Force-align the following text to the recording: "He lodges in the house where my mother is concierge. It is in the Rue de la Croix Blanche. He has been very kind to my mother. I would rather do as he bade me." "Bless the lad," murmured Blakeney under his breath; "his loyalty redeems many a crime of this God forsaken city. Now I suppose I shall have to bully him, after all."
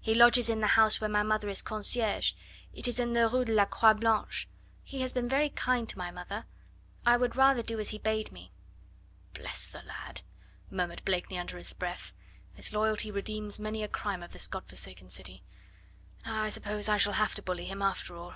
"He 0.00 0.14
lodges 0.14 0.48
in 0.48 0.60
the 0.60 0.68
house 0.78 1.00
where 1.00 1.10
my 1.10 1.24
mother 1.24 1.48
is 1.48 1.60
concierge. 1.60 2.34
It 2.72 2.86
is 2.86 3.00
in 3.00 3.12
the 3.12 3.28
Rue 3.28 3.44
de 3.44 3.50
la 3.50 3.64
Croix 3.64 3.92
Blanche. 3.92 4.46
He 4.84 5.00
has 5.00 5.12
been 5.12 5.28
very 5.28 5.50
kind 5.50 5.88
to 5.88 5.98
my 5.98 6.12
mother. 6.12 6.44
I 7.04 7.16
would 7.16 7.34
rather 7.34 7.60
do 7.60 7.80
as 7.80 7.90
he 7.90 7.98
bade 7.98 8.30
me." 8.30 8.52
"Bless 9.32 9.66
the 9.66 9.82
lad," 9.82 10.20
murmured 10.70 11.04
Blakeney 11.04 11.40
under 11.40 11.58
his 11.58 11.72
breath; 11.72 12.12
"his 12.52 12.72
loyalty 12.72 13.10
redeems 13.10 13.58
many 13.58 13.82
a 13.82 13.88
crime 13.88 14.22
of 14.22 14.30
this 14.32 14.46
God 14.46 14.62
forsaken 14.64 15.10
city. 15.10 15.42
Now 16.24 16.44
I 16.44 16.50
suppose 16.50 16.88
I 16.88 16.96
shall 16.96 17.14
have 17.14 17.34
to 17.34 17.42
bully 17.42 17.64
him, 17.64 17.82
after 17.82 18.14
all." 18.14 18.34